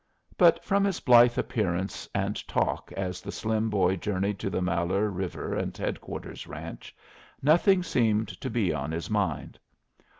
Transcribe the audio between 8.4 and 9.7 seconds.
be on his mind.